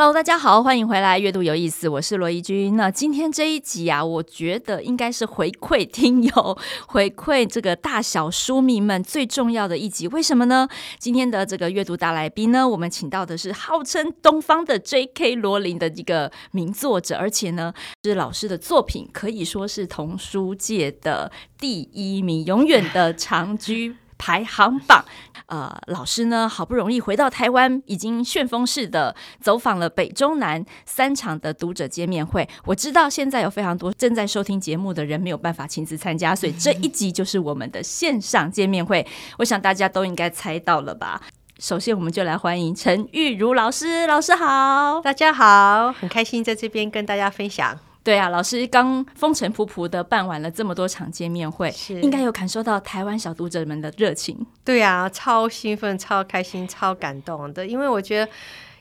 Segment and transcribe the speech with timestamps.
[0.00, 1.18] Hello，大家好，欢迎回来。
[1.18, 2.76] 阅读有意思，我是罗怡君。
[2.76, 10.06] 那今天这一集啊，我觉得应该是回馈听友、 回馈这个大小书迷们最重要的一集。
[10.06, 10.68] 为什么呢？
[11.00, 15.34] 今天的这个阅读大来宾呢，我们请到的是号称东方的 J.K.
[15.34, 17.74] 罗琳的一个名作者，而且呢，
[18.04, 23.96] 是老师的作品可以说是童书界的第一名，永远的长居。
[24.18, 25.04] 排行榜，
[25.46, 32.46] 呃，老师呢，好不容易回到台湾，已经旋风式的走访了北中南三场的读者见面会。
[32.64, 39.06] 我知道现在有非常多正在收听节目的人没有办法亲自参加，所以这一集就是我们的线上见面会。
[39.38, 41.22] 我想大家都应该猜到了吧？
[41.58, 44.06] 首先，我们就来欢迎陈玉如老师。
[44.06, 47.78] 老师好，大家好，很开心在这边跟大家分享。
[48.08, 54.46] 对啊，老师刚风尘仆仆的办完了这么多场见面会，是应该有感受到台湾小读者们的热情。
[54.64, 58.32] 对啊，超兴奋、超开心、超感动的，因为我觉得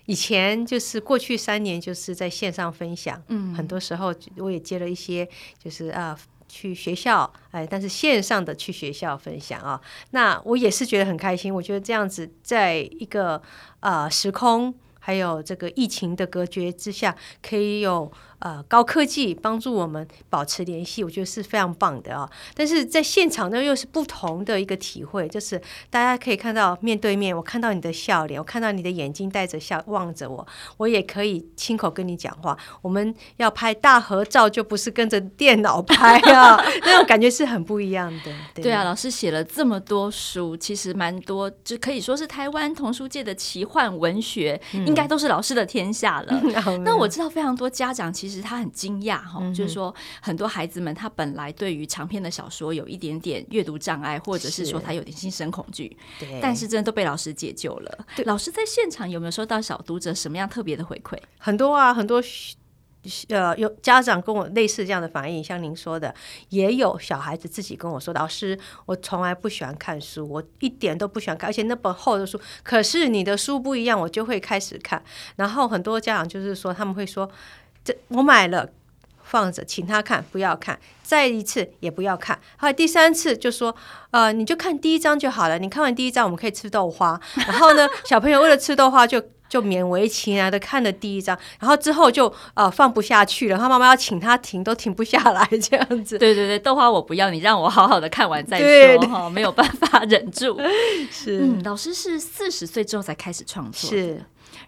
[0.05, 5.27] 以前就是过去三年就是在线上分享，嗯，很多时候我也接了一些，
[5.61, 6.17] 就是啊
[6.47, 11.53] 去学校，哎，但是线上的去学校分享啊，那我也是觉得很开心。
[11.53, 13.41] 我觉得这样子在一个
[13.81, 18.09] 呃时空还有这个疫情的隔绝之下，可以有。
[18.39, 22.29] 呃，高科技帮助我们保持联系，我觉得是非常棒的啊、哦。
[22.53, 30.45] 但是在现场呢，又是不同的一个体会，就是大家可以看到面对面，我看到你的笑脸，我看到你的眼睛带着笑望着我，
[30.77, 32.55] 我也可以亲口跟你讲话。
[32.83, 38.31] 我们要拍大合照，就不是跟着电脑拍啊， 那种感觉是很不一样的。
[38.53, 46.39] 对，对啊，老师写了这么多书，其实蛮多，就可以说是台湾童书界的奇幻文学，嗯、应该都是老师的天下了。
[46.67, 48.26] 嗯、那我知道非常多家长其实。
[48.27, 58.05] 其实他很惊讶哈，就是说很多孩子们他本来对于长篇的小说有一点点阅读障碍，或者是说他有点心生恐惧，对，但是真的都被老师解救了。
[58.25, 61.17] 老师在现场有没有收到小读者什么样特别的回馈？
[61.37, 62.21] 很多啊，很多
[63.29, 66.13] 呃，有家长跟我类似这样的反应，像您说的，
[66.49, 75.01] 也有小孩子自己跟我说：“老师，我从来不喜欢看书，我一点都不喜欢看，而且那本厚的书，可是你的书不一样，我就会开始看。”
[75.37, 77.29] 然后很多家长就是说，他们会说。
[78.09, 78.69] 我买了，
[79.23, 83.75] 放着，请他看，不要看，再一次也不要看，还有第三次就说，
[84.11, 85.59] 呃，你就看第一章就好了。
[85.59, 87.19] 你看完第一章，我们可以吃豆花。
[87.35, 93.57] 然后呢，小朋友为了吃豆花就，就就勉为其难的看了第一章，然后之后就呃放不下去了。
[93.57, 96.17] 他妈妈要请他停，都停不下来，这样子。
[96.17, 100.59] 对对对，豆花我不要，你让我好好的看完再说哈，没有办法忍住。
[101.09, 103.89] 是，嗯，老师是四十岁之后才开始创作。
[103.89, 104.21] 是。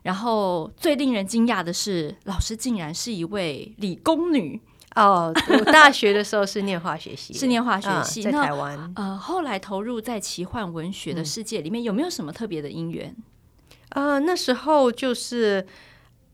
[0.04, 4.60] 然后最令人惊讶的是，老师竟然是一位理工女
[4.96, 5.34] 哦！
[5.50, 8.94] 我大学的时候是念化学系，是念化学系，嗯、在台湾。
[8.96, 13.16] 呃，后来投入在奇幻文学的世界里面，嗯、有没有什么特别的因缘？
[13.90, 15.66] 啊、呃，那时候就是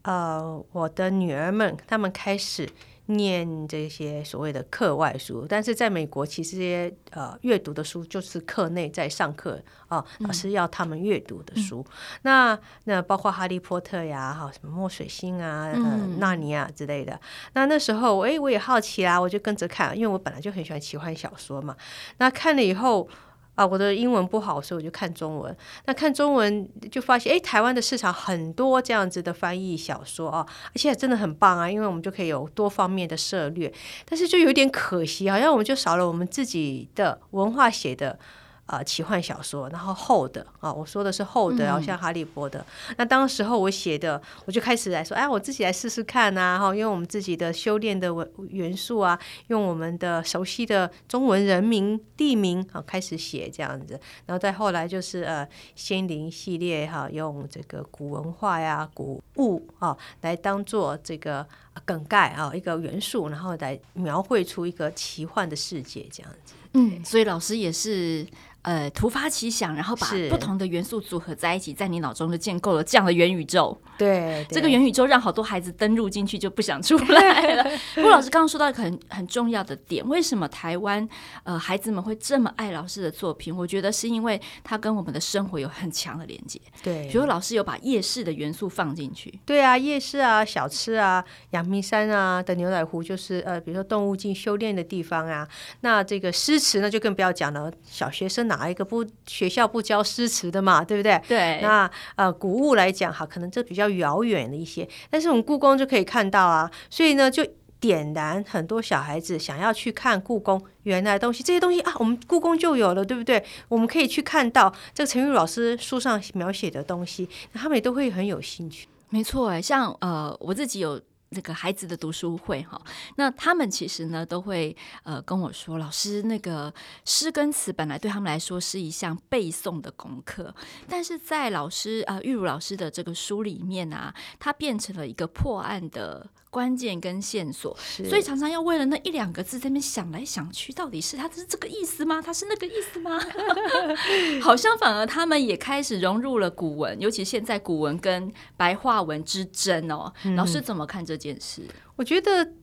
[0.03, 2.69] 呃，我的女儿们她们开始。
[3.07, 11.85] 念这些所谓的课外书，但是在美国，其实这些呃阅读的书就是课内在上课啊，老师要他们阅读的书。
[11.87, 11.93] 嗯、
[12.23, 17.19] 那那包括哈利波特呀，哈什么墨水星啊，嗯，纳尼亚之类的。
[17.53, 21.75] 那那时候，哎，我也好奇啊，我就跟着看，因为我本来就很喜欢奇幻小说嘛。
[22.17, 23.07] 那看了以后。
[23.55, 25.55] 啊，我的英文不好，所以我就看中文。
[25.85, 33.73] 那看中文就发现，哎，台湾的市场很多这样子的翻译小说啊，而且真的很棒啊，因为我们就可以有多方面的涉略。
[34.05, 38.19] 但是就有点可惜，好像我们就少了我们自己的文化写的。
[38.65, 42.57] 啊、呃，奇幻小说，然后厚的啊，我说的是厚的，然后像哈利波特。
[42.89, 53.99] 嗯、那当时候我写的，我就开始来说，哎，我自己来试试看呐、啊，哈，用我们自己的修炼的文元素啊，用我们的熟悉的中文人名地名啊，开始写这样子。
[54.25, 61.45] 然后再后来就是呃，仙灵系列哈，用这个古文化呀、古物啊，来当做这个
[61.85, 66.55] 梗概啊，一个元素，然后来描绘出一个奇幻的世界这样子。
[66.73, 68.25] 嗯，所以老师也是。
[68.65, 73.79] 呃，突发奇想，然后把不同的元素组合在一起，在你脑中就建构了这样的元宇宙。
[73.97, 77.63] 对，对，这个元宇宙让好多孩子登入进去就不想出来了。
[77.93, 81.07] 不过老师刚刚说到一个很很重要的点，为什么台湾
[81.43, 83.55] 呃孩子们会这么爱老师的作品？
[83.55, 86.59] 我觉得是因为他跟我们的生活有很强的连接。
[86.81, 89.39] 对，比如老师有把夜市的元素放进去。
[89.45, 95.47] 对啊，夜市啊，小吃啊，阳阳明山啊的牛奶湖，就是呃，比如说动物进修炼的地方啊。
[95.81, 97.71] 那这个诗词呢，就更不要讲了。
[97.83, 101.21] 小学生哪一个不学校不教诗词的嘛，对不对？
[101.27, 101.59] 对。
[101.61, 106.69] 那呃，古物来讲，哈，可能这比较遥远的一些，但是我们故宫就可以看到啊。
[106.89, 107.45] 所以呢，就
[107.79, 113.43] 点燃很多小孩子想要去看故宫原来的东西，这些东西啊，我们故宫就有了，对不对？
[113.67, 118.87] 我们可以去看到这个陈玉老师书上描写的东西，他们也都会很有兴趣。
[119.09, 120.99] 没错，哎，像呃，我自己有
[121.35, 122.81] 那个孩子的读书会哈，
[123.17, 126.73] 那他们其实呢都会呃跟我说，老师那个
[127.03, 130.55] 诗跟词本来对他们来说是一项背诵的功课，
[130.87, 136.25] 但是在老师啊玉如老师的这个书里面啊，它变成了一个破案的。
[136.55, 137.75] 关键跟线索，
[138.07, 142.21] 所以常常要为了那一两个字在那边想来想去，到底是他是这个意思吗？
[142.21, 143.19] 他是那个意思吗？
[144.41, 150.13] 好像反而他们也开始融入了古文，尤其现在古文跟白话文之争哦。
[150.23, 151.63] 嗯、老师怎么看这件事？
[151.97, 152.53] 我觉得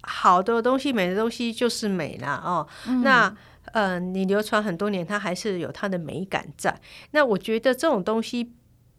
[0.00, 2.66] 好的东西、美的东西就是美啦哦。
[2.88, 3.32] 嗯、那
[3.66, 6.80] 呃，你流传很多年，它还是有它的美感在。
[7.12, 8.52] 那我觉得这种东西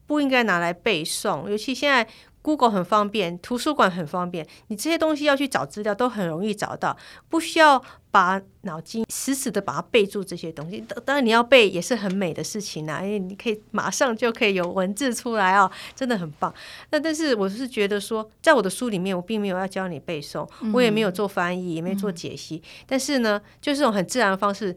[0.07, 2.07] 不应该拿来背诵，尤其现在。
[2.41, 6.97] Google 很方便，图书馆很方便，你这些东西要去找资料都很容易找到，
[7.29, 10.83] 不需要把脑筋死死的把它背住这些东西。
[11.05, 16.53] 当然你要背也是很美的事情啊，因为你可以马上就可以有文字出来哦，真的很棒。
[16.89, 24.75] 那但是我是觉得说，在我的书里面，我并没有要教你背诵，我也没有做翻译，也没有做解析，嗯、但是呢，就是这种很自然的方式。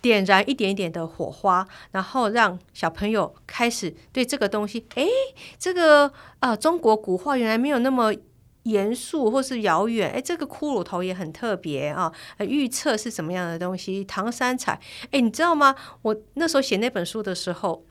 [0.00, 5.06] 点燃一点一点的火花，然后让小朋友开始对这个东西，哎，
[5.58, 8.12] 这个啊、中国古画原来没有那么
[8.62, 14.04] 严肃或是遥远，哎，这个骷髅头也很特别啊，预测是什么样的东西？
[14.04, 14.80] 唐三彩，
[15.10, 15.74] 哎，你知道吗？
[16.02, 17.84] 我那时候写那本书的时候。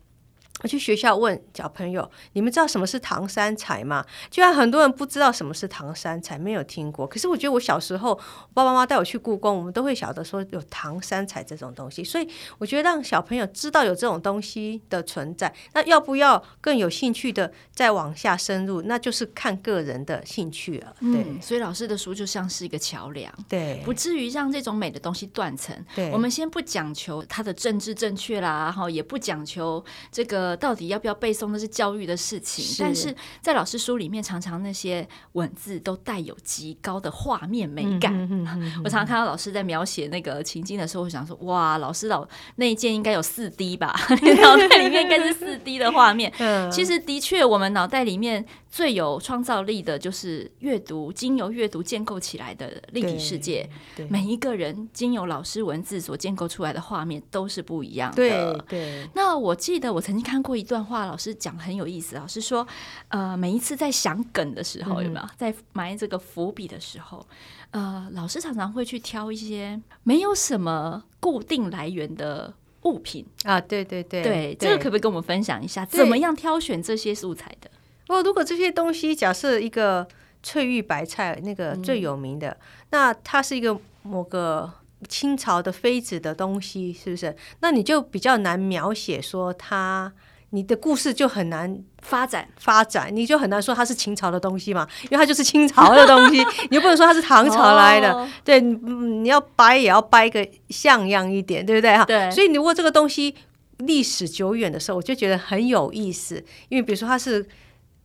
[0.61, 7.07] 我去学校问小朋友：“你们知道什么是唐三彩吗？”居然很多人不知道什么是唐三彩，没有听过。
[7.07, 12.03] 可是我觉得我小时候，我爸爸妈妈带我去故宫，我们都会晓得说有唐三彩这种东西。
[12.03, 12.27] 所以
[12.57, 20.93] 我觉得让小朋友知道有这种东西的存在，那要不要更有兴趣的再往下深入，那就是看个人的兴趣了。
[20.99, 25.73] 对，嗯，所以老师的书就像是一个桥梁，对，不至于让这种美的东西断层。
[25.95, 30.48] 对，我们先不讲求它的政治正确啦，然后也不讲求这个。
[30.57, 32.63] 到底要不要背诵，那是教育的事情。
[32.63, 38.13] 是，但是在老师书里面，常常那些文字都带有极高的画面美感。
[38.13, 43.95] 嗯、哼哼哼， 我常常看到老师在描写那个情境的时候，我想说：哇，老师老那一件应该有四 D 吧？
[44.41, 46.31] 脑袋里面应该是四 D 的画面。
[46.71, 48.45] 其实的确，我们脑袋里面。
[48.69, 53.67] 最有创造力的就是阅读，经由阅读建构起来的立体世界。
[54.09, 58.15] 每一个人经由老师文字所建构出来的画面都是不一样的。
[58.15, 59.09] 对对。
[59.15, 62.15] 那我记得我曾经看过一段话，老师讲很有意思。
[62.15, 62.65] 老师说，
[63.07, 67.25] 呃，每一次在想梗的时候，有没有在埋这个伏笔的时候，
[67.71, 73.59] 呃，老师常常会去挑一些没有什么固定来源的物品啊。
[73.59, 74.21] 对对对。
[74.21, 77.71] 对，这个可不可以跟我们分享一下，怎么样挑选这些素材的？
[78.09, 80.05] 哦，如果这些东西，假设一个
[80.41, 82.57] 翠玉白菜那个最有名的，嗯、
[82.89, 84.69] 那它是一个某个
[85.07, 87.35] 清朝的妃子的东西，是不是？
[87.59, 90.11] 那你就比较难描写说它，
[90.49, 102.03] 你的故事就很难发展发展，你就很难说它是清朝的东西嘛，因为它就是清朝的东西， 你又不能说它是唐朝来的，哦、对，你要掰也要掰个像样一点，对不对哈？
[102.05, 103.35] 对，所以你如果这个东西
[103.77, 107.45] 历史久远的时候，我就觉得很有意思，因为比如说它是。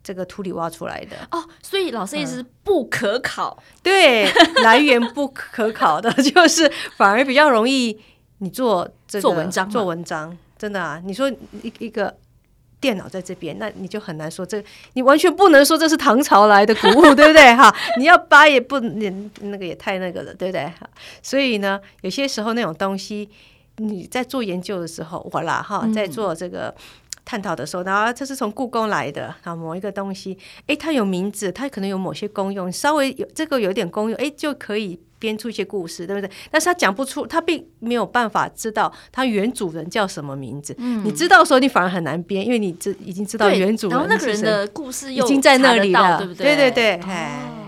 [0.04, 4.30] 这个土里挖出来的哦，所以老师意思是不可考，嗯、对，
[4.62, 7.99] 来源不可考的， 就是反而比较容易
[8.38, 11.00] 你做这个做文章做文章，真的啊！
[11.06, 11.30] 你说
[11.62, 12.14] 一一个
[12.78, 17.54] 电脑在这边，那你就很难说这，你完全不能说这是唐朝来的古物，对不对？
[17.54, 20.70] 哈，你要扒也不，你那个也太那个了，对不对？
[21.23, 23.26] 所以呢，有些时候那种东西
[23.78, 26.75] 你在做研究的时候，我啦哈，在做这个。
[27.25, 36.31] 嗯探讨的时候，然后这是从故宫来的啊，某一个东西，哎，它有名字，它可能有某些功用，稍微有这个有点功用，哎，就可以编出一些故事，对不对？
[36.50, 40.75] 但是他讲不出，他并没有办法知道他原主人叫什么名字。
[40.76, 46.54] 嗯，你知道的时候，你反而很难编，因为你知已经知道原主人，然后那个人的故事已经在那里了，对不对？
[46.54, 47.63] 对对对，哦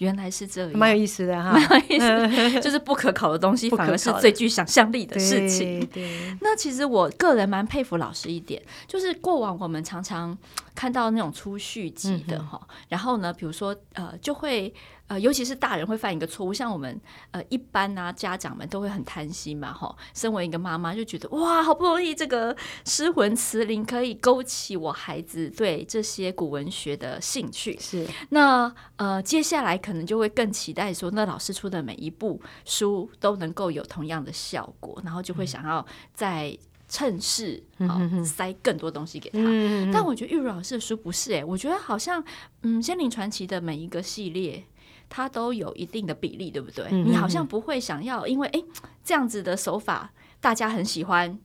[0.00, 2.60] 原来是这样，蛮有意思的哈，蛮有意思。
[2.60, 5.80] 就是不可考的东西，反而是最具想象力的事情。
[5.92, 10.36] 对，对，那其实我个人蛮佩服老师一点，就是过往我们常常
[10.74, 14.72] 看到那种出续集的哈，嗯、然后呢，比如说呃，就会
[15.08, 17.00] 呃，尤其是大人会犯一个错误，像我们
[17.32, 19.94] 呃一般啊，家长们都会很贪心嘛哈。
[20.14, 35.84] 身为一个妈妈，就觉得哇，好不容易这个失魂词灵可以勾起我孩子对这些古文学的兴趣，是那呃，接下来可能就会更期待说，那老师出的每一部书都能够有同样的效果，然后就会想要
[36.14, 36.56] 在。
[36.92, 42.22] 趁势好塞更多东西给他，嗯、但我觉得玉如老师的书不是诶、欸，我觉得好像
[42.62, 44.64] 嗯，仙灵传奇的每一个系列，
[45.08, 46.84] 它都有一定的比例，对不对？
[46.90, 48.66] 嗯、你好像不会想要，因为诶、欸，
[49.04, 51.38] 这样子的手法大家很喜欢，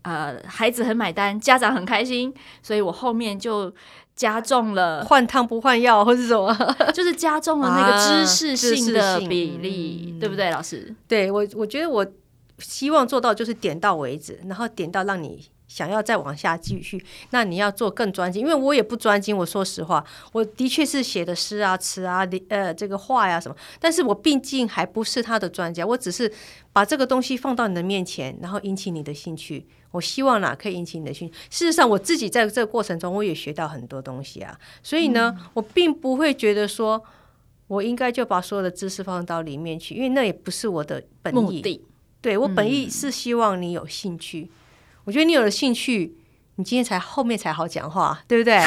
[0.00, 3.70] 呃，孩子很买单，家长很开心，所以我后面就
[4.16, 6.56] 加重了换汤不换药，或是什么，
[6.94, 10.94] 就是加重了那个知识性的比例，啊、对不对，老师？
[11.06, 12.06] 对我，我觉得我。
[12.62, 17.02] 希望做到就是点到为止，然后点到让你想要再往下继续。
[17.30, 19.36] 那你要做更专精，因为我也不专精。
[19.36, 25.84] 我说实话，我的确是写的诗啊、词啊、呃这个画呀什么，但是我毕竟还不是他的专家。
[25.84, 26.32] 我只是
[26.72, 29.66] 把这个东西放到你的面前，然后引起你的兴趣。
[29.90, 31.34] 我希望哪可以引起你的兴趣。
[31.50, 34.58] 事实上，我自己在这个过程中，我也学到很多东西啊。
[34.82, 37.02] 所以呢，嗯、我并不会觉得说
[37.66, 41.60] 我应该就把所有的知识放到里面去，因为那也不是我的本意。
[42.22, 44.50] 对，我本意是希望你有兴趣，嗯、
[45.04, 46.16] 我觉得你有了兴趣，
[46.54, 48.62] 你今天才后面才好讲话，对不 对？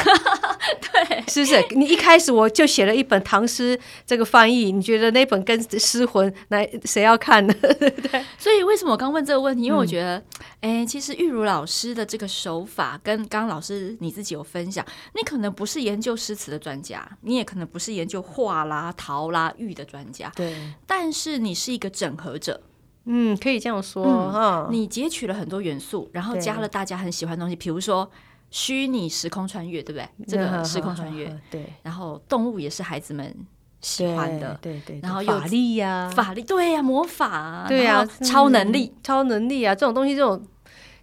[0.80, 1.64] 对，是不是？
[1.76, 7.54] 你一开始我就写了一本唐诗这个翻译，你觉得那本跟诗魂，来谁要看呢？
[7.78, 8.24] 对不对？
[8.36, 9.64] 所以为什么我刚问这个问题？
[9.64, 10.16] 因为我觉得，
[10.60, 14.84] 哎、嗯，其实玉如老师的这个手法，跟刚刚老师你自己有分享，
[15.14, 20.54] 你可能不是研究诗词的专家，你也可能不是研究画啦、陶啦、玉的专家，对，
[20.86, 22.60] 但是你是一个整合者。
[23.06, 24.66] 嗯，可以这样说哈。
[24.68, 28.10] 嗯、你截取了很多元素，然后加了大家很喜欢的东西，比如说
[28.50, 30.08] 虚拟时空穿越，对不对？
[30.26, 31.72] 这个时空穿越，对。
[31.82, 33.34] 然后动物也是孩子们
[33.80, 35.00] 喜欢的，对对。
[35.02, 40.42] 然后法力呀，法力，对呀，魔法，对呀，超能力，超能力啊，这种东西，这种。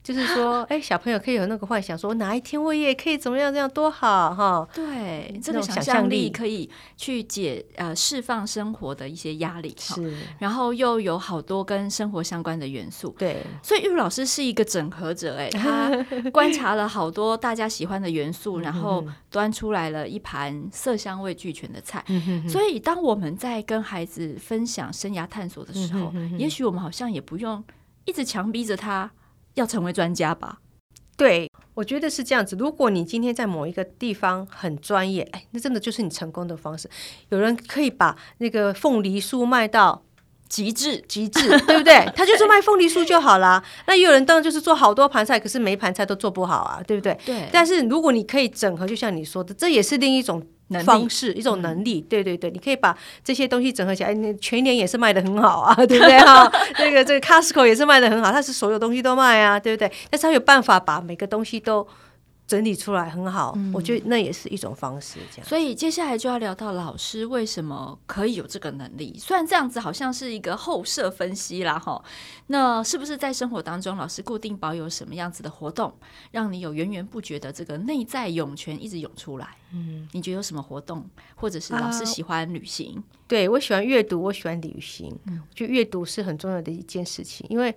[0.04, 4.68] 就是说，哎，小朋友可以有那个幻想，说哪一天我也可以怎么样，这样多好哈！
[4.74, 10.14] 对，这个想象力可以去解呃释放生活的一些压力，是。
[10.40, 13.42] 然后又有好多跟生活相关的元素，对。
[13.62, 15.90] 所以玉如老师是一个整合者，哎， 他
[16.32, 22.04] 观察了好多大家喜欢的元素，然后端出来了一盘色香味俱全的菜。
[22.50, 27.64] 所以当我们在跟孩子分享生涯探索的时候，也许我们好像也不用
[28.04, 29.10] 一直强逼着他。
[29.56, 30.60] 要成为专家吧？
[31.16, 32.56] 对，我觉得是这样子。
[32.56, 36.90] 如果你今天在某一个地方很专业，哎，那真的就是你成功的方式。
[37.30, 40.04] 有人可以把那个凤梨酥卖到
[40.50, 42.04] 极致，极致，对不对？
[42.18, 43.64] 他就是卖凤梨酥就好啦。
[43.86, 47.18] 那也有人当然就是做好多盘菜，可是每一盘菜都做不好啊，对不对？
[47.24, 47.48] 对。
[47.52, 50.44] 但是如果你可以整合，就像你说的，这也是另一种。
[50.86, 54.14] 方式一种能力，对对对，你可以把这些东西整合起来。
[54.14, 56.52] 那全年也是卖的很好啊， 对不对哈？
[56.78, 59.92] 这个这个 Costco 也是卖的很好，它是所有东西都卖啊，对不对？
[60.10, 61.88] 但是它有办法把每个东西都。
[62.46, 65.20] 整理出来很好，嗯、我觉得那也是一种方式。
[65.32, 69.18] 这样，所以接下来就要聊到老师为什么可以有这个能力。
[69.18, 72.04] 虽然这样子好像是一个后设分析啦，哈，
[72.48, 75.94] 那是不是在生活当中，老师固定保有什么样子的活动，
[76.32, 79.58] 让你有源源不绝的这个内在涌泉一直涌出来？
[79.72, 82.98] 嗯，你觉得有什么活动，或者是老师喜欢旅行？
[82.98, 85.18] 啊、对，我喜欢阅读，我喜欢旅行。
[85.28, 87.74] 嗯，我觉得阅读是很重要的一件事情，因为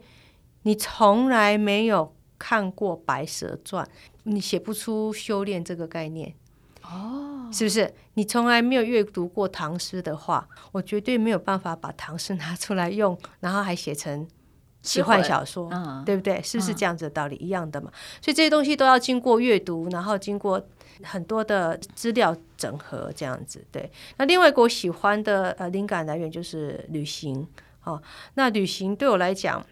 [0.62, 3.86] 你从来没有看过《白蛇传》。
[4.28, 6.34] 你写不出修炼这个概念
[6.82, 7.94] 哦，是不是？
[8.14, 14.26] 你从来没有阅读过唐诗的话，我绝对没有办法把唐诗拿出来用，然后还写成
[14.82, 16.40] 奇幻小说，嗯、对不对？
[16.42, 17.36] 是不是这样子的道理？
[17.36, 17.90] 嗯、一样的嘛。
[18.20, 20.64] 所以这些东西都要经过阅读，然后经过
[21.02, 23.64] 很多的资料整合，这样子。
[23.70, 23.90] 对。
[24.16, 27.46] 那另外一个我喜欢的呃灵感来源就是旅行
[27.84, 28.02] 哦。
[28.34, 29.64] 那旅行对我来讲。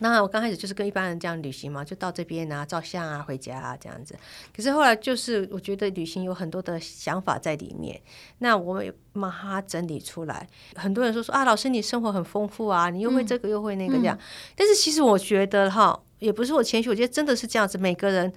[0.00, 4.14] 那我刚开始就是跟一般人这样旅行嘛，就到这边啊，照相啊，回家啊这样子。
[4.56, 8.00] 可是后来就是我觉得旅行有很多的想法在里面，
[8.38, 10.46] 那我也把它整理出来。
[10.76, 14.16] 很多人说说啊，老师你生活很丰富啊，你又会这个又会那个这样。
[14.16, 14.22] 嗯、
[14.54, 18.32] 但是其实我觉得哈，也不是我谦虚，我觉得真的是这样子，每个人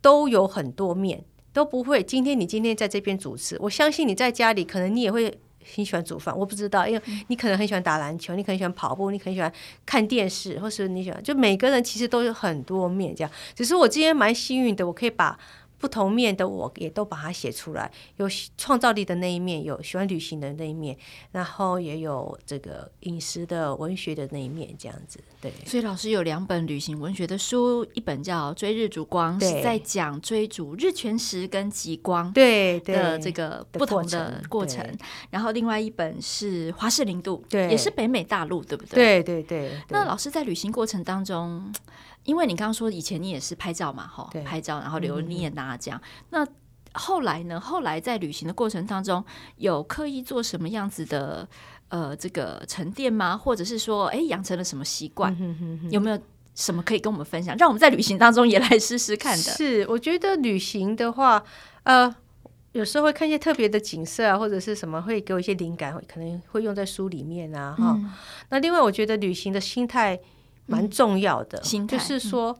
[0.00, 1.22] 都有很多面，
[1.52, 2.02] 都不会。
[2.02, 5.38] 今天你今天在这边主持，我相信你在家里可能你也会。
[5.74, 9.52] 很喜欢煮饭，我不知道，因为你可能很喜欢打篮球，你可能喜欢跑步，你可能喜欢
[9.84, 13.30] 看电视，或是你喜欢，就每个人其实都有很多面这样。
[13.54, 15.38] 只是我今天蛮幸运的，我可以把
[15.80, 20.96] 不同面的我也都把它写出来，有创造力的那一面，有喜欢旅行的那一面，
[21.32, 25.18] 然后也有这个饮食的、文学的那一面，这样子。
[25.40, 34.86] 对，所以老师有两本旅行文学的书，一本叫《追日逐光》，是在讲追逐日全食跟极光对的这个不同的的过程。
[35.30, 39.22] 然后另外一本是《华氏零度》，对，也是北美大陆，对不对？
[39.22, 39.78] 对对对，对。
[39.88, 41.72] 那老师在旅行过程当中。
[42.30, 46.00] 因为你刚刚说以前你也是拍照嘛，哈，拍照然后留念啊这样。
[46.00, 46.46] 嗯、那
[46.92, 47.58] 后来呢？
[47.58, 49.24] 后来在旅行的过程当中，
[49.56, 51.48] 有刻意做什么样子的
[51.88, 53.36] 呃这个沉淀吗？
[53.36, 55.32] 或者是说，哎，养成了什么习惯？
[55.40, 56.16] 嗯、哼哼有没有
[56.54, 59.42] 什么可以跟我们分享，让我们在旅行当中也来试试看的？
[59.42, 61.42] 是，我觉得旅行的话，
[61.82, 62.14] 呃，
[62.70, 68.12] 有时候会看一些特别的景色啊，或者是什么会给我一些灵感，可能会用在书里面啊，哈、嗯。
[68.50, 70.20] 那另外，我觉得旅行的心态。
[70.70, 72.58] 蛮重要的，嗯、就是说，嗯、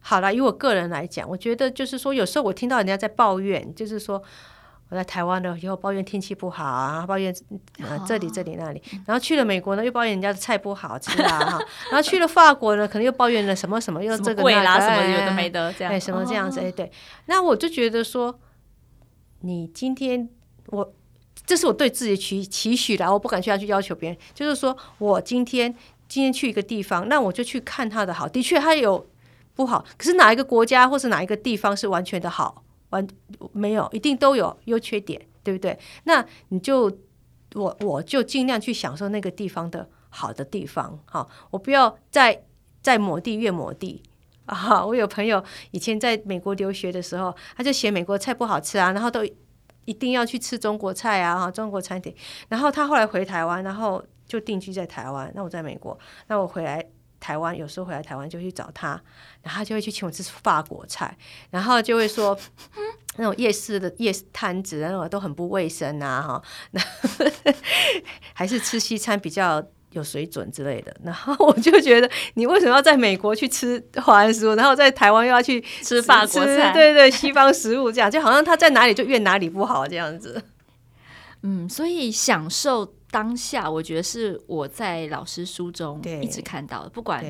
[0.00, 4.22] 好了，以我个人来讲，我觉得就是说，有时候我听到人家在抱怨，就是说
[4.90, 7.34] 我在台湾的以后抱怨天气不好啊，抱怨
[7.78, 11.58] 呃这里这里那里，哦、然后去了美国呢又抱怨人家的菜不好吃啊，哈，
[11.90, 16.92] 然后去了法国呢可能又抱怨了什么什么又这个贵啦什么有的没的这样，哎什么这样子哎对，
[17.26, 18.38] 那我就觉得说，
[19.40, 20.28] 你今天
[20.66, 20.92] 我
[21.46, 25.74] 这是我对自己期期许的，我不敢去要去要求别人，就是说我今天。
[26.12, 28.28] 今天去一个地方，那我就去看它的好。
[28.28, 29.08] 的确，它有
[29.54, 32.62] 不好，可是哪一个国家或是哪一个地方是完全的好？
[32.90, 33.08] 完
[33.52, 35.78] 没有，一定都有优缺点，对不对？
[36.04, 36.98] 那你就
[37.54, 40.98] 我我就尽量去享受那个地方的好的地方。
[41.06, 42.42] 好，我不要再
[42.82, 44.02] 再抹地越抹地
[44.44, 44.84] 啊！
[44.84, 49.24] 我有朋友以前在美国留学的时候，他就嫌美国菜不好吃啊，然后都
[49.86, 52.14] 一定要去吃中国菜啊，中国餐厅。
[52.50, 54.04] 然后他后来回台湾，然后。
[54.32, 56.82] 就定居在台湾，那我在美国，那我回来
[57.20, 58.98] 台湾，有时候回来台湾就去找他，
[59.42, 61.14] 然后他就会去请我吃法国菜，
[61.50, 62.34] 然后就会说
[63.18, 66.80] 那种夜市的夜市摊子，那种都很不卫生啊，哈，那
[68.32, 70.96] 还是吃西餐比较有水准之类的。
[71.04, 76.72] 然后我就觉得，你为什么要在美国去吃华安食物，然后在台湾又要去吃法国菜？
[76.72, 80.42] 对对，西方食物这样，就好像他在哪里就越哪里不好这样子。
[81.42, 82.94] 嗯，所以享受。
[83.12, 87.22] 当下我觉得是我在老师书中一直看到的，不管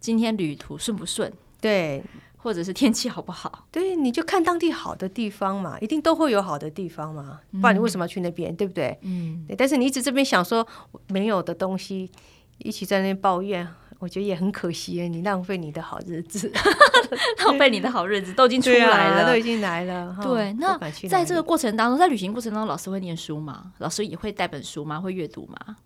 [0.00, 1.30] 今天旅途顺不顺，
[1.60, 2.02] 对，
[2.38, 8.98] 或者是天气好不好，对，你就看当地好的地方嘛，一定都会有好的地方嘛，不然你为什么要去那边，嗯、对不对？
[9.02, 10.66] 嗯对，但是你一直这边想说
[11.08, 12.10] 没有的东西，
[12.56, 13.68] 一起在那边抱怨。
[13.98, 16.50] 我觉得也很可惜，你浪费你的好日子，
[17.44, 20.16] 浪费你的好日子都已经出来了，啊、都已经来了。
[20.22, 23.72] 对，那在这个过程当中，在旅行过程当中，老师会念书吗？
[23.78, 25.00] 老师也会带本书吗？
[25.00, 25.76] 会阅读吗？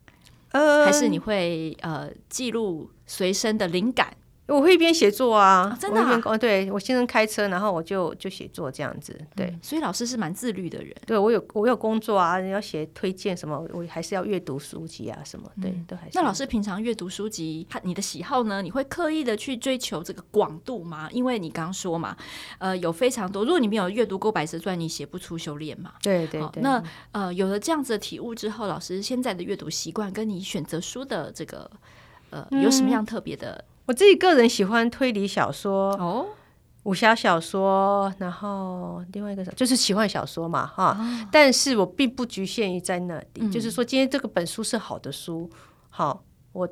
[0.50, 4.14] 呃，还是你会呃记录随身的灵感？
[4.48, 9.18] 我会一边写作啊，哦、真的啊，我对我先生开车，然后我就就写作这样子。
[9.36, 10.94] 对，嗯、所以老师是蛮自律的人。
[11.06, 15.50] 对我有我有工作啊，要写推荐什么，我还是要阅读书籍啊什么。
[15.60, 16.10] 对，嗯、都还是。
[16.14, 18.60] 那老师平常阅读书籍，他你的喜好呢？
[18.60, 21.08] 你会刻意的去追求这个广度吗？
[21.12, 22.16] 因为你刚刚说嘛，
[22.58, 25.92] 呃，有非常多，如果你没有阅读过《白蛇传》，你写不出修炼嘛。
[26.02, 26.62] 对对对。
[26.62, 31.70] 那呃，有了这样子的体悟之后，老师现在的阅读习惯跟你选择书的这个
[32.30, 33.52] 呃，有什么样特别的？
[33.52, 36.26] 嗯我自己个人喜欢推理小说哦，
[36.84, 40.96] 武侠小说，然后另外一个就是奇幻小说嘛，哈。
[40.98, 45.50] 哦、但是我并不局限于在那里，嗯、就是说今天这个本书是好的书，
[45.90, 46.68] 好，我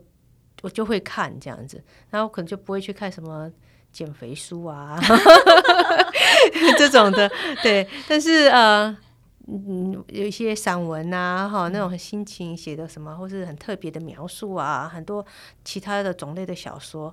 [0.63, 3.51] 我就会看这样子，然后可能就不会去看什么
[3.93, 4.99] 减肥书啊
[6.79, 7.31] 这种的，
[7.63, 7.87] 对。
[8.09, 8.97] 但是呃。
[9.49, 15.25] 嗯，有一些散文啊，哈，那种心情写的什么，或是很特别的描述啊，很多
[15.65, 17.13] 其他的种类的小说，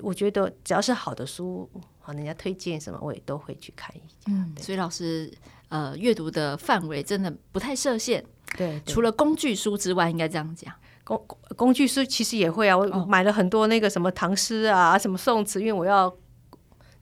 [0.00, 1.68] 我觉得只要是好的书，
[1.98, 4.14] 好，人家推荐什么，我也都会去看一下。
[4.28, 5.30] 嗯，所以老师
[5.68, 8.24] 呃，阅读的范围真的不太设限。
[8.56, 10.72] 对，除了工具书之外，应该这样讲。
[11.04, 16.16] 工工具书其实也会啊，我买了很多那个什么唐诗啊，什么宋词，因为我要。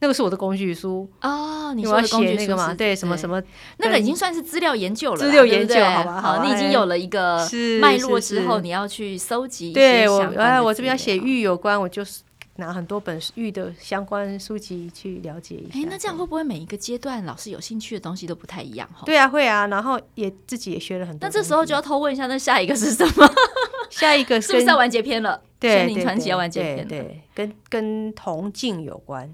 [0.01, 2.73] 那个是我的工具书哦，你说的工具书嘛？
[2.73, 3.43] 对，什么什么，
[3.79, 5.17] 那个已经算是资料研究了。
[5.19, 6.21] 资料研究，好吧？
[6.21, 7.45] 好，你已经有了一个
[7.81, 9.73] 脉络之后，你要去搜集。
[9.73, 12.21] 对我，哎，我这边要写玉有关，我就是
[12.57, 15.81] 拿很多本玉的相关书籍去了解一下。
[15.81, 18.89] 哎，那这样会不会每一个阶段老师有兴趣的东西都不太一样？
[18.95, 19.67] 哈，对啊，会啊。
[19.67, 21.27] 然后也自己也学了很多。
[21.27, 23.29] 那这时候就要偷问一下，那下一个是什么？
[23.91, 25.41] 下一个 是不是要完结篇了？
[25.59, 26.85] 对，仙灵传奇要完结篇了。
[26.85, 29.29] 对，跟跟铜镜有关。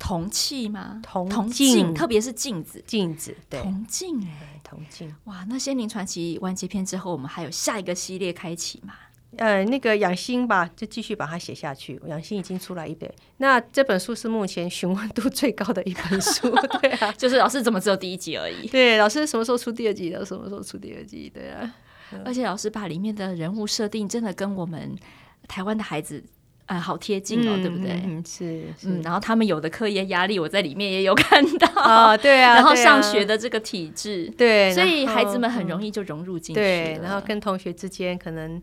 [0.00, 1.00] 铜器吗？
[1.04, 5.44] 铜镜，特别是镜子，镜子，对，铜镜，哎，铜镜，哇！
[5.48, 8.94] 那《仙灵传奇》完结篇之后，我们还有下一个系列开启吗？
[9.36, 12.00] 呃，那个养心吧，就继续把它写下去。
[12.08, 16.50] 养心已经出来一本，那这本书是目前询问度最高的一本书。
[16.82, 18.66] 对啊，就是老师怎么只有第一集而已？
[18.66, 20.26] 对，老师什么时候出第二集的？
[20.26, 21.30] 什么时候出第二集？
[21.32, 21.74] 对啊，
[22.24, 24.98] 而且老师把里面的人物设定真的跟我们
[25.46, 26.24] 台湾的孩子
[26.70, 27.90] 啊、呃、好贴近哦，嗯、对不对？
[28.04, 36.62] 嗯，是，是嗯，然后他们有的课业压力，我在里面也有 看到啊、哦，对啊， 然后上学的这个体制，对，所以孩子们很容易就融入进去、嗯。
[36.62, 38.62] 对，然后跟同学之间可能。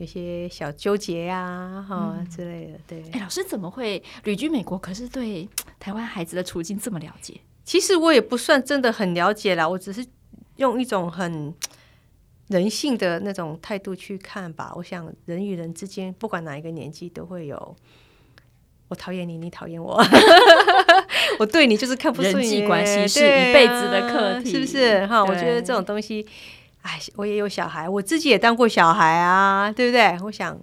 [0.00, 3.02] 有些小纠结呀、啊，哈、嗯、之类的，对。
[3.12, 4.78] 哎，老师怎么会旅居美国？
[4.78, 5.46] 可是对
[5.78, 7.38] 台湾孩子的处境这么了解？
[7.66, 10.02] 其实我也不算真的很了解啦，我只是
[10.56, 11.54] 用一种很
[12.50, 14.72] 人性的那种态度去看吧。
[14.76, 17.76] 我想人与人之间，不管哪一个年纪，都会有
[18.88, 20.02] 我讨厌你，你讨厌我，
[21.38, 22.42] 我对你就是看不顺眼。
[22.42, 25.06] 人际关系是一辈子的课题，是不是？
[25.06, 26.26] 哈，我觉得这种东西。
[26.82, 30.18] 哎，我也有小孩，我自己也当过小孩啊，对不对？
[30.24, 30.58] 我想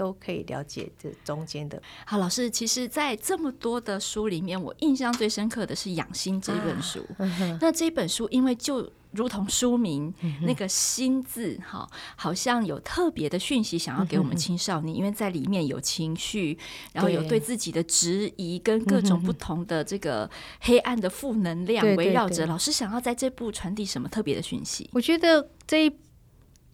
[0.00, 1.82] 都可以了解这中间的。
[2.06, 7.06] 好，老师，其实，在这么多的书里面，我印象最深刻的是《养心》这本书。
[7.22, 11.86] 啊、那这本书，因为就如同书名、嗯、那个“心”字，哈，
[12.16, 16.56] 好像有特别的讯息想要给我们青少年，嗯、因为在里面有情绪，
[16.94, 22.46] 然后有对自己的质疑，跟各种不同的这个黑暗的负能量围绕着。
[22.46, 24.88] 老师想要在这部传递什么特别的讯息？
[24.94, 25.92] 我觉得这一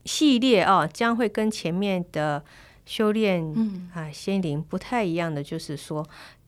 [0.04, 2.44] 系列啊，将会跟前面的
[2.86, 3.44] 修炼
[3.92, 6.02] 啊心灵不太一样的，就是说，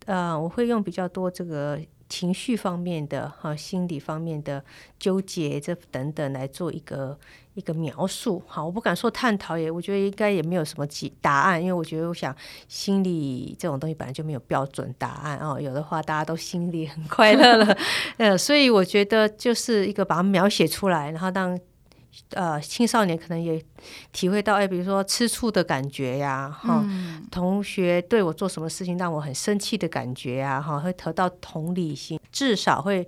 [0.06, 1.78] 呃，我会用比较多这个。
[2.10, 4.64] 情绪方面的哈，心理方面的
[4.98, 7.18] 纠结，这等等来做一个
[7.52, 8.42] 一个描述。
[8.46, 12.34] 好，我不敢说探讨，也我觉得应该也没有什么解答案，因为我觉得我想
[12.66, 15.60] 心理这种东西本来就没有标准答案哦。
[15.60, 17.76] 有的话大家都心里很快乐了，
[18.16, 21.60] 呃，所以我觉得就是一个把它描写出来，然后让。
[22.30, 23.62] 呃，青少年可能也
[24.12, 33.06] 体会到，哎，比如说吃醋的感觉呀，哈、嗯，同学对我做什么事情让我很生气的感觉呀，哈，会得到同理心，至少会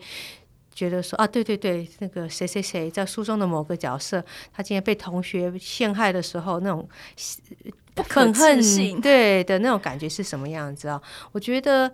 [0.72, 6.88] 觉得说啊，对对对，那个谁谁谁在书中的某个角色，他今天被同学陷害的时候，那种
[7.96, 11.02] 愤恨，对的那种感觉是什么样子啊？
[11.32, 11.92] 我觉得。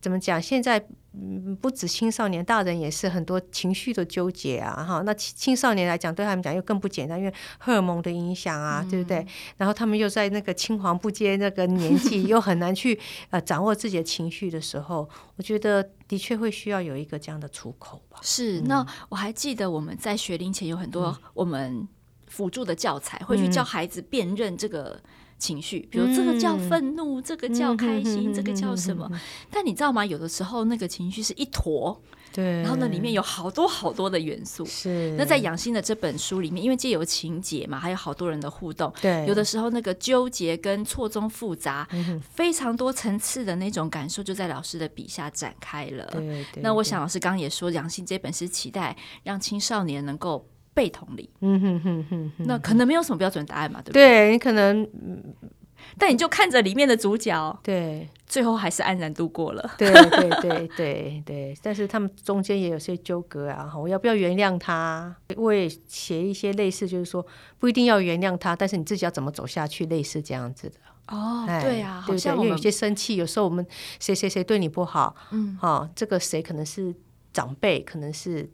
[0.00, 0.40] 怎么讲？
[0.40, 0.84] 现在
[1.18, 5.02] 嗯，不止青少年，大人也是很多情绪的纠结啊，哈。
[5.06, 9.26] 那青青少年来讲，对他们讲又更不简单，因为荷尔蒙的影响啊，嗯、对不对？
[9.56, 18.18] 然后他们又在那个青黄不接那个年纪，又很难去呃掌握自己的情绪的时候，我觉得的确会需要有一个这样的出口吧。
[18.22, 18.60] 是。
[18.60, 21.88] 那我还记得我们在学龄前有很多我们
[22.26, 25.00] 辅助的教材，会去教孩子辨认这个。
[25.38, 29.08] 情绪，比如这个叫愤怒，嗯、这个叫开心，嗯、这个叫什么？
[29.12, 29.20] 嗯、
[29.50, 30.04] 但你知道吗？
[30.04, 32.00] 有的时候那个情绪是一坨，
[32.32, 34.64] 对，然后呢，里面有好多好多的元素。
[34.64, 35.14] 是。
[35.18, 46.06] 那在养心的这本书里面，因为借由情节嘛，还有好多人的互动，对，有的时候那个纠结跟错综复杂，嗯、非常多层次的那种感受，就在老师的笔下展开了。
[46.12, 46.62] 对，对，对。
[46.62, 51.28] 那我想老师刚刚也说，养心这本是期待让青少年能够被同理。
[51.40, 52.46] 嗯哼哼哼，哼。
[52.46, 54.06] 那可能没有什么标准答案嘛，对不对？
[54.06, 54.86] 对你可能。
[55.98, 59.70] 但你就看着里面的主角，对，最后还是安然度过了。
[59.78, 65.14] 对对对对对，但是他们中间也有些纠葛啊，我要不要原谅他？
[65.36, 67.24] 我也写一些类似，就是说
[67.58, 70.76] 不一定要原谅他，但是你自己要怎么走下去，类似这样子的。
[71.08, 73.64] 哦，对啊，好像因为有些生气，有时候我们
[74.00, 76.94] 谁谁谁对你不好，嗯，哈，这个谁可能是
[77.32, 78.50] 长辈，可能是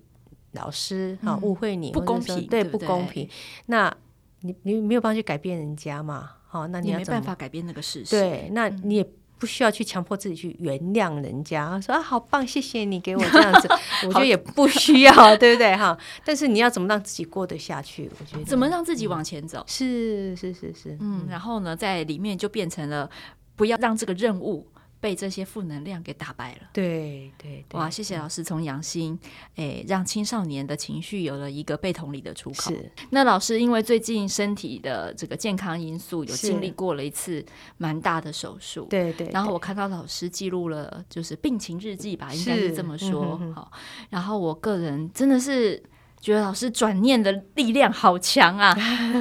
[0.53, 3.29] 老师，哈，误会你，不公平，对，不公平。
[3.67, 3.95] 那
[4.41, 6.31] 你你没有办法去改变人家嘛？
[6.47, 8.11] 好，那你，没办法改变那个事实。
[8.11, 9.07] 对，那你也
[9.39, 13.69] 不需要去强迫自己去原谅人家，嗯、说啊，好棒，谢谢你给我这样子，
[14.07, 15.75] 我觉得也不需要，对不对？
[15.75, 18.11] 哈，但是你要怎么让自己过得下去？
[18.21, 19.65] 我觉得怎么让自己往前走？
[19.67, 23.09] 是是是是，嗯，然后呢，在里面就变成了
[23.57, 24.69] 不要让这个任务。
[25.03, 26.61] 被这些负能量给打败了。
[26.73, 27.91] 对对，对，哇！
[27.91, 29.19] 谢谢老师从养心，
[29.57, 32.71] 诶，让青少年的情绪有了一个被同理的出口。
[32.71, 32.89] 是。
[33.11, 37.45] 那老师因为最近身体的这个健康因素，有经历过了一次
[37.79, 38.87] 蛮大的手术。
[38.89, 39.33] 对，对对。
[39.33, 43.37] 然后我看到老师记录了，就是病情日记吧，应该是这么说。
[43.53, 43.73] 好、
[44.09, 45.83] 然后我个人真的是。
[46.23, 48.73] 觉得老师转念的力量好强啊！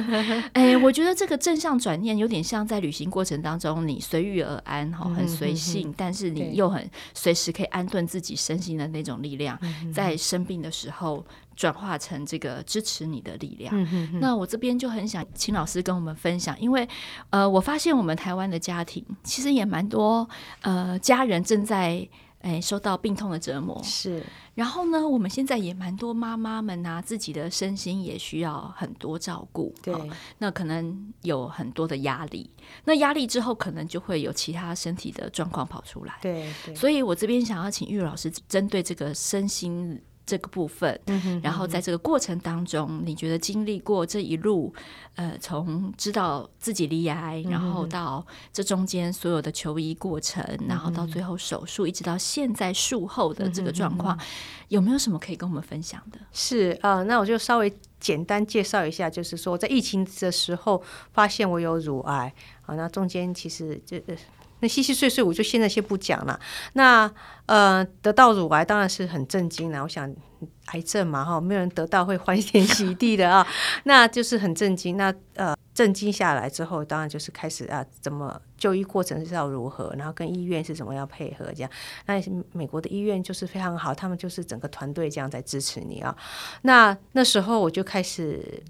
[0.54, 13.74] 哎，我觉得这个正向转念有点像在旅行过程当中，你随遇而安哈，很随性，嗯、哼哼，但是你又很随时可以安顿自己身心的那种力量，嗯、在生病的时候转化成这个支持你的力量。
[13.76, 16.88] 嗯、那我这边就很想请老师跟我们分享，因为
[17.30, 20.28] 呃，我发现我们台湾的家庭其实也蛮多
[20.60, 22.08] 呃家人正在。
[22.42, 24.22] 哎，受到病痛的折磨是。
[24.54, 29.74] 然后呢，我们现在也蛮多妈妈们啊，自己的身心也需要很多照顾。
[29.82, 32.50] 对、哦，那可能有很多的压力。
[32.84, 36.18] 那压力之后，可能就会有其他身体的状况跑出来。
[36.20, 36.74] 对对。
[36.74, 40.00] 所以我这边想要请玉老师针对这个身心。
[40.24, 40.98] 这个部分，
[41.42, 44.72] 然后在这个过程当中，你觉得经历过这一路，
[45.16, 54.18] 呃，从知道自己罹癌，然后到这中间所有的求医过程，然后到最后手术，一直到现在术后的这个状况，
[54.68, 56.18] 有没有什么可以跟我们分享的？
[56.32, 60.82] 是啊、呃，那我就稍微简单介绍一下，就是说在疫情的时候
[61.12, 62.32] 发现我有乳癌
[62.66, 63.98] 啊，那中间其实就。
[64.62, 66.38] 那细细碎碎，我就现在先不讲了。
[66.74, 67.12] 那
[67.46, 69.82] 呃，得到乳癌当然是很震惊了。
[69.82, 70.08] 我想，
[70.66, 73.44] 癌症嘛，哈，没有人得到会欢天喜地的啊。
[73.82, 74.96] 那就是很震惊。
[74.96, 81.70] 那呃，震惊下来之后，当然就是开始啊，怎么就医过程是要如何，然后跟医院是怎么样配合这样。
[82.06, 82.22] 那
[82.52, 86.16] 美国的医院就是非常好，他们就是整个团队这样在支持你啊。
[86.62, 88.62] 那那时候我就开始。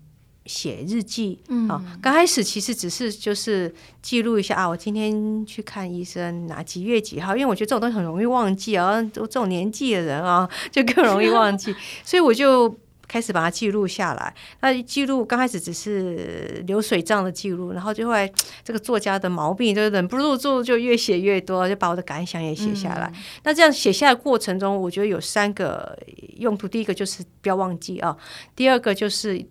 [0.44, 11.72] 写日记啊，刚开始其实只是就是记录一下啊，我今天去看医生哪几月几号，因为我觉得这种东西很容易忘记啊，这种年纪的人啊 就更容易忘记，
[12.04, 12.76] 所以我就
[13.06, 14.34] 开始把它记录下来。
[14.60, 18.30] 那记录刚开始只是流水账的记录，然后就会
[18.64, 23.08] 这个作家的毛病就忍不住就就越写越多，就把我的感想也写下来。
[23.14, 25.96] 嗯、那这样写下来过程中，我觉得有三个
[26.38, 28.16] 用途，第一个就是不要忘记啊，
[28.56, 29.46] 第二个就是。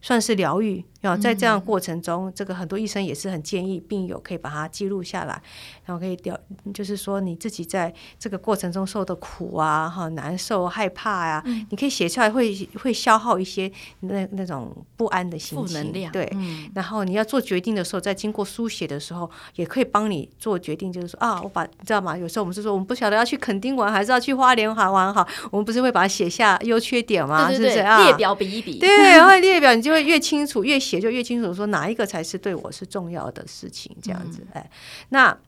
[0.00, 0.84] 算是疗愈。
[1.02, 5.40] 要在这样的过程中，这个很多医生也是很建议病友可以把它记录下来，
[5.84, 6.36] 然后可以掉，
[6.74, 16.10] 就是说你自己在这个过程中受的苦啊，哈，难受、害怕呀、啊，嗯、你可以写出来会，会会消耗一些那那种不安的心情，负能量。
[16.10, 22.18] 对，嗯、然后你要做决定的时候，在经过书写的时候，也可以帮你做决定，就是说啊，我把你知道吗？
[22.18, 27.46] 有时候我们是说我们不晓得要去垦丁玩还是要去花莲玩玩好，我们不是会把它写下优缺点吗？
[27.46, 28.02] 对对对，是不是啊？
[28.02, 30.78] 列表比一比，对，然后列表你就会越清楚越。
[30.78, 34.70] 写就越清楚，说哪一个才是对我是重要的事情，这样子，哎，
[35.10, 35.38] 那。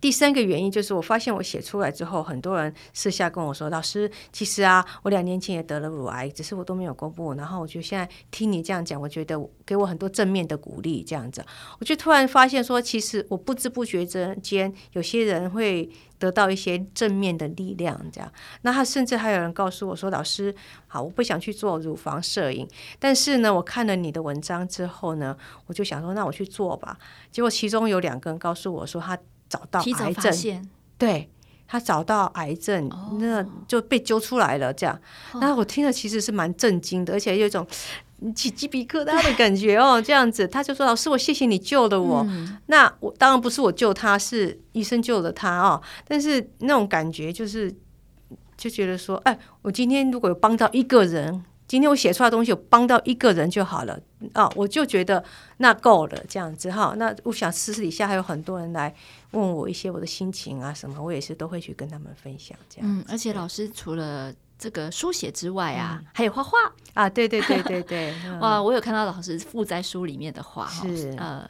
[0.00, 7.34] 第三个原因就是，我发现我写出来之后，很多人私下跟我说：“老师，其实啊，我两年前也得了乳癌，只是我都没有公布。
[7.34, 11.44] 然后我就现在听你这样讲，我觉得给我很多正面的鼓励，这样子，
[11.78, 15.86] 我就突然发现说，其实我不知不觉之间，有些人会
[16.18, 18.32] 得到一些正面的力量，这样。
[18.62, 20.54] 那他甚至还有人告诉我说：‘老师，
[20.86, 22.66] 好，我不想去做乳房摄影，
[22.98, 25.36] 但是呢，我看了你的文章之后呢，
[25.66, 26.96] 我就想说，那我去做吧。’
[27.30, 29.18] 结果其中有两个人告诉我说他。
[29.50, 31.28] 找到癌症，对，
[31.66, 34.72] 他找到癌症，哦、那就被揪出来了。
[34.72, 34.98] 这样，
[35.34, 37.66] 那、哦、我听了其实是蛮震惊的，而且有一种
[38.34, 40.00] 起鸡皮疙瘩的感觉哦。
[40.00, 42.24] 这样子，他就说：“老师，我谢谢你救了我。
[42.28, 45.82] 嗯”那我当然不是我救他，是医生救了他哦。
[46.06, 47.74] 但是那种感觉就是，
[48.56, 53.96] 就觉得说：“哎，我今天如果有帮到一个人。”今天我写出来的东西我帮到一个人就好了
[54.32, 55.24] 啊、哦，我就觉得
[55.58, 56.94] 那够了这样子哈。
[56.96, 58.92] 那我想私底下还有很多人来
[59.30, 62.90] 问我一些我的心情啊什么，我也是都会去跟他们分享这样。
[62.90, 66.58] 嗯，而且老师除了这个书写之外啊，嗯、还有画画
[66.94, 71.48] 啊，对对对对对， 哇，我有看到老师附在书里面的画，是呃。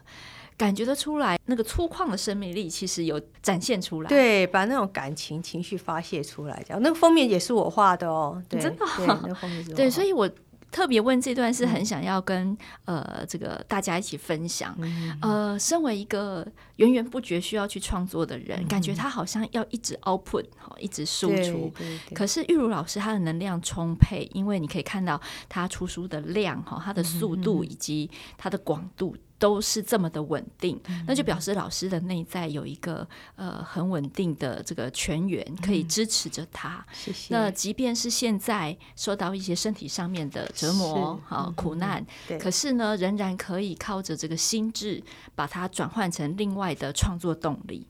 [0.60, 4.08] 感觉得出来，那个粗犷的生命力其实有展现出来。
[4.10, 6.82] 对，把那种感情情绪发泄出来，这样。
[6.82, 8.84] 那个封面也是我画的哦，对真的。
[8.98, 9.74] 对，那个封面是我。
[9.74, 10.30] 对，所以我
[10.70, 14.76] 特别问这段，是很想要跟、嗯、呃这个大家一起分享。
[14.80, 16.46] 嗯、呃，身为一个
[16.76, 20.44] 源源不绝需要去创作的人，嗯、感觉他好像要一直 output，
[20.78, 21.72] 一直输出。
[22.14, 25.18] 可是玉茹老师他的能量充沛，因为你可以看到
[25.48, 29.16] 他出书的量哈，他的速度以及他的广度。
[29.40, 36.86] 都是这么的稳定，那就表示老师的内在有一个呃很稳定的这个泉源可以支持着他。
[36.92, 37.34] 谢谢。
[37.34, 42.04] 那即便是现在受到一些身体上面的折磨、啊苦难，
[42.38, 45.02] 可是呢，仍然可以靠着这个心智，
[45.34, 47.86] 把它转换成另外的创作动力。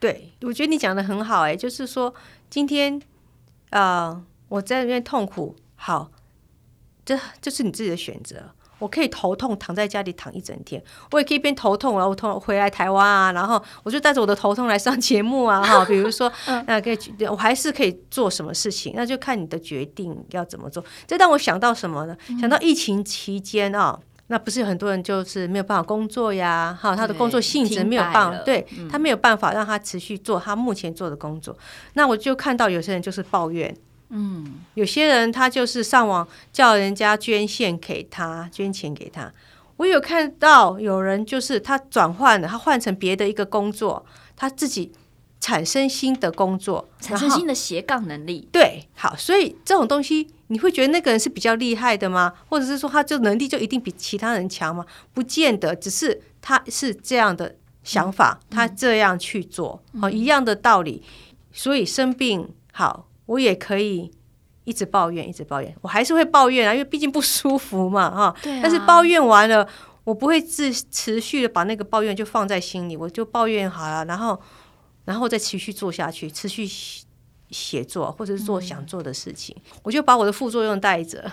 [0.00, 2.14] 对，我觉得你讲的很好，哎，就是说
[2.48, 2.98] 今天
[3.68, 6.10] 呃我在那边痛苦，好，
[7.04, 8.54] 这这是你自己的选择。
[8.78, 16.30] 我可以头痛躺在家里躺一整天，我也可以一边头痛，然后痛回来台湾啊，然后我就带着我的头痛来上节目啊，哈， 比如说，
[16.66, 16.98] 那可以，
[17.30, 20.84] 我还是可以做什么事情，那就看你的决定要怎么做。
[21.06, 22.16] 这让我想到什么呢？
[22.40, 31.56] 想到疫情期间啊，那不是有很多人就是没有办法工作呀，哈，他的工作性质没有办法，对他没有办法让他持续做他目前做的工作，
[31.94, 33.74] 那我就看到有些人就是抱怨。
[34.10, 39.32] 嗯，有些人他就是上网叫人家捐献给他，捐钱给他。
[39.76, 44.92] 我有看到有人就是他转换了，他换成别的一个工作，他自己
[45.40, 48.48] 产生新的工作，产生新的斜杠能力。
[48.52, 52.32] 对，好，所以这种东西你会觉得那个人是比较厉害的吗？
[52.48, 54.86] 或者是说他就能力就一定比其他人强吗？
[55.12, 61.02] 不见得，只是他是这样的想法，嗯、他这样去做，好、嗯，一样的道理。
[61.52, 64.10] 所以生病好，我也可以
[64.64, 68.36] 一直抱怨，一直抱怨，我还是会抱怨啊，因为毕竟不舒服嘛，哈。
[68.62, 69.68] 但是抱怨完了，
[70.04, 74.40] 我不会自持续的把那个抱怨就放在心里，我就抱怨好了，然后。
[75.06, 76.66] 然后再持续做下去，持续
[77.50, 79.54] 写作，或者是做想做的事情。
[79.66, 81.30] 嗯、我就把我的副作用带着，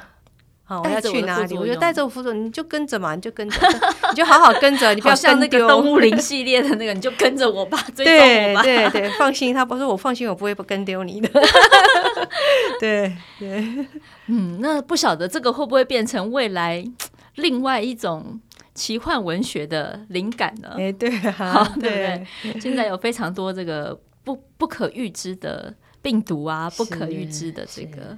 [0.71, 3.57] 好，我要去哪里，我就带着我副作用，你就跟着嘛，你就跟着，
[4.09, 8.63] 你就好好跟着，你不要像那个动物灵系列的那个，你就跟着我吧， 追踪我吧。
[8.63, 11.29] 对对对，放心，他不是我放心，我不会不跟丢你的。
[12.79, 13.85] 对对，
[14.27, 16.81] 嗯，那不晓得这个会不会变成未来
[17.35, 18.39] 另外一种？
[18.73, 20.69] 奇幻文学的灵感呢？
[20.77, 21.95] 哎，对啊，好，对不
[22.53, 22.59] 对？
[22.61, 28.17] 现在有非常多这个不不可预知的病毒啊，不可预知的这个，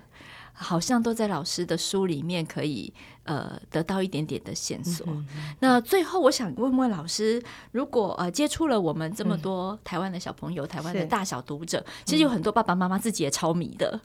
[0.53, 5.05] 好像都在老师的书里面可以呃得到一点点的线索。
[5.09, 5.25] 嗯、
[5.59, 13.99] 那最后，我想问问老师，如果呃接触了我们这么多台湾的小朋友、嗯、台湾的大小读者，其实有很多爸爸妈妈自己也超迷的。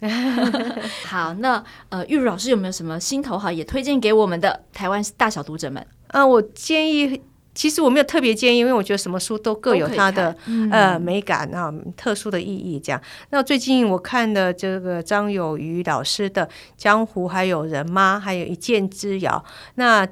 [1.05, 5.87] 好，那呃，玉如老师有没有什么心头好也推荐给我们的台湾大小读者们？
[6.09, 7.21] 嗯、呃，我建议，
[7.59, 13.03] 其实我没有特别建议，因为我觉得什么书都各有它的、嗯、呃美感啊，特殊的意义这样。
[13.31, 19.45] 那最近我看的这个张友渔老师的《江湖还有人吗》，还有一剑之遥，
[19.75, 20.07] 那。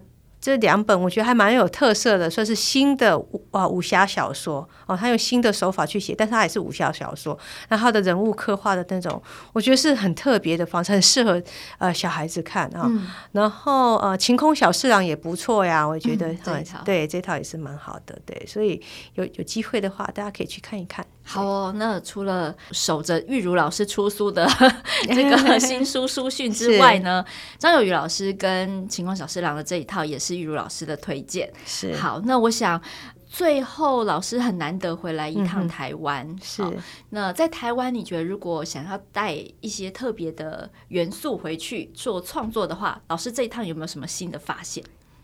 [0.46, 7.36] 这两本我觉得还蛮有特色的，算是新的武啊武侠小说哦，他用新的手法去写，但是他也是武侠小说。
[7.68, 9.20] 那他的人物刻画的那种，
[9.52, 11.42] 我觉得是很特别的方式，很适合
[11.78, 12.84] 呃小孩子看啊。
[12.86, 18.80] 嗯、然后呃晴空小侍郎也不错呀，我觉得、嗯、这一套对这套也是蛮好的，对，所以
[19.14, 21.04] 有有机会的话，大家可以去看一看。
[21.28, 24.48] 好哦，那除了守着玉如老师出书的
[25.12, 27.24] 这个新书书讯之外呢，
[27.58, 31.52] 张友渔老师跟晴空小侍郎的这一套也是玉如老师的推荐。
[31.64, 31.94] 是。
[31.96, 32.80] 好，那我想
[33.26, 36.62] 最后老师很难得回来一趟台湾，嗯、是
[37.10, 44.82] 那在台湾，你觉得如果想要带一些特别的元素回去做创作的话，老师这一趟有没有什么新的发现？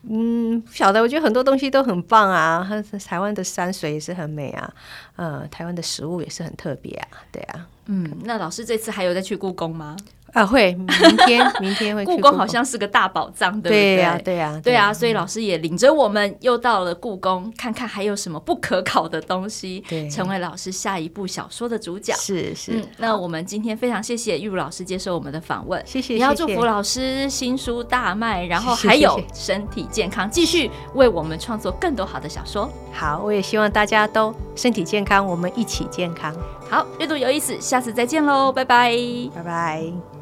[0.09, 2.69] 嗯，不晓得，我觉得很多东西都很棒啊，
[3.07, 4.75] 台湾的山水也是很美啊，
[5.17, 9.97] 呃，台湾的食物也是很特别啊，对啊，嗯，那老师这次还有再去故宫吗？
[10.33, 10.89] 啊，会明
[11.27, 13.97] 天 明天会去故宫，好像是个大宝藏，对不对？
[13.97, 22.15] 对呀，对呀，对啊，所以老师也领着我们又到了故宫，看看还有什么不可考的东西，对，成为老师下一部小说的主角。
[22.15, 32.71] 是是，那我们今天非常谢谢玉如老师接受我们的访问，谢谢，也要祝福老师新书大卖，然后还有身体健康，继续为我们创作更多好的小说。
[32.91, 36.35] 好，我也希望大家都身体健康，我们一起健康。
[36.71, 38.97] 好，阅读有意思，下次再见喽，拜拜，
[39.35, 40.22] 拜拜。